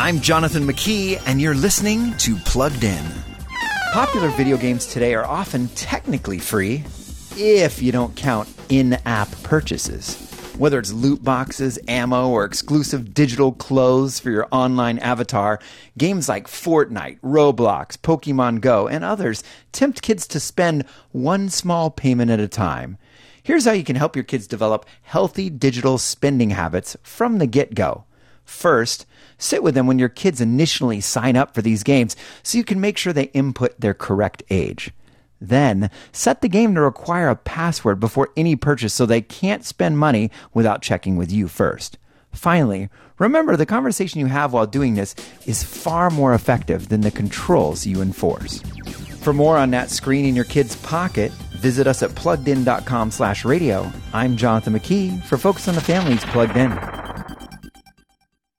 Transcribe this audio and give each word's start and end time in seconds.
I'm 0.00 0.20
Jonathan 0.20 0.62
McKee, 0.62 1.20
and 1.26 1.40
you're 1.40 1.56
listening 1.56 2.16
to 2.18 2.36
Plugged 2.36 2.84
In. 2.84 3.04
Popular 3.92 4.28
video 4.28 4.56
games 4.56 4.86
today 4.86 5.12
are 5.16 5.24
often 5.24 5.66
technically 5.70 6.38
free 6.38 6.84
if 7.36 7.82
you 7.82 7.90
don't 7.90 8.14
count 8.14 8.48
in 8.68 8.92
app 9.04 9.28
purchases. 9.42 10.14
Whether 10.56 10.78
it's 10.78 10.92
loot 10.92 11.24
boxes, 11.24 11.80
ammo, 11.88 12.28
or 12.28 12.44
exclusive 12.44 13.12
digital 13.12 13.50
clothes 13.50 14.20
for 14.20 14.30
your 14.30 14.46
online 14.52 15.00
avatar, 15.00 15.58
games 15.98 16.28
like 16.28 16.46
Fortnite, 16.46 17.18
Roblox, 17.18 17.98
Pokemon 17.98 18.60
Go, 18.60 18.86
and 18.86 19.02
others 19.04 19.42
tempt 19.72 20.00
kids 20.00 20.28
to 20.28 20.38
spend 20.38 20.84
one 21.10 21.48
small 21.48 21.90
payment 21.90 22.30
at 22.30 22.38
a 22.38 22.46
time. 22.46 22.98
Here's 23.42 23.64
how 23.64 23.72
you 23.72 23.84
can 23.84 23.96
help 23.96 24.14
your 24.14 24.24
kids 24.24 24.46
develop 24.46 24.86
healthy 25.02 25.50
digital 25.50 25.98
spending 25.98 26.50
habits 26.50 26.96
from 27.02 27.38
the 27.38 27.48
get 27.48 27.74
go. 27.74 28.04
First, 28.48 29.04
sit 29.36 29.62
with 29.62 29.74
them 29.74 29.86
when 29.86 29.98
your 29.98 30.08
kids 30.08 30.40
initially 30.40 31.02
sign 31.02 31.36
up 31.36 31.54
for 31.54 31.60
these 31.60 31.82
games 31.82 32.16
so 32.42 32.56
you 32.56 32.64
can 32.64 32.80
make 32.80 32.96
sure 32.96 33.12
they 33.12 33.24
input 33.24 33.78
their 33.78 33.92
correct 33.92 34.42
age. 34.48 34.90
Then, 35.38 35.90
set 36.12 36.40
the 36.40 36.48
game 36.48 36.74
to 36.74 36.80
require 36.80 37.28
a 37.28 37.36
password 37.36 38.00
before 38.00 38.30
any 38.38 38.56
purchase 38.56 38.94
so 38.94 39.04
they 39.04 39.20
can't 39.20 39.66
spend 39.66 39.98
money 39.98 40.30
without 40.54 40.80
checking 40.80 41.16
with 41.16 41.30
you 41.30 41.46
first. 41.46 41.98
Finally, 42.32 42.88
remember 43.18 43.54
the 43.54 43.66
conversation 43.66 44.18
you 44.18 44.26
have 44.26 44.54
while 44.54 44.66
doing 44.66 44.94
this 44.94 45.14
is 45.46 45.62
far 45.62 46.08
more 46.08 46.32
effective 46.32 46.88
than 46.88 47.02
the 47.02 47.10
controls 47.10 47.86
you 47.86 48.00
enforce. 48.00 48.60
For 49.20 49.34
more 49.34 49.58
on 49.58 49.70
that 49.72 49.90
screen 49.90 50.24
in 50.24 50.34
your 50.34 50.46
kid's 50.46 50.74
pocket, 50.76 51.30
visit 51.60 51.86
us 51.86 52.02
at 52.02 52.10
pluggedin.com 52.10 53.10
slash 53.10 53.44
radio. 53.44 53.92
I'm 54.14 54.38
Jonathan 54.38 54.72
McKee 54.72 55.22
for 55.24 55.36
Focus 55.36 55.68
on 55.68 55.74
the 55.74 55.82
Family's 55.82 56.24
Plugged 56.24 56.56
In. 56.56 56.97